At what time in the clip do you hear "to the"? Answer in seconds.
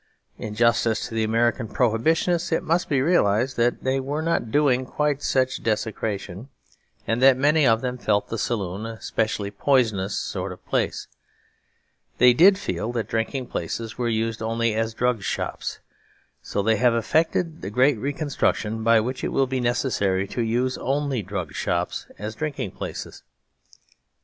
1.07-1.23